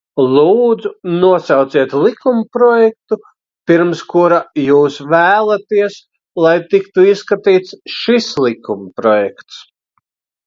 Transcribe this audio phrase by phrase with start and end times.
[0.35, 0.89] Lūdzu,
[1.23, 3.17] nosauciet likumprojektu,
[3.71, 5.97] pirms kura jūs vēlaties,
[6.45, 9.61] lai tiktu izskatīts šis likumprojekts!